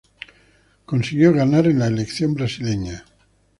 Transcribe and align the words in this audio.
Consiguió 0.91 1.31
ganar 1.31 1.67
en 1.67 1.77
la 1.77 1.85
elección 1.85 2.33
brasileña. 2.33 3.05